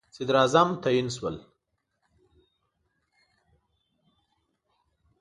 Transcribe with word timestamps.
صدراعظم 0.17 0.69
تعیین 0.83 1.07
شول. 1.15 1.35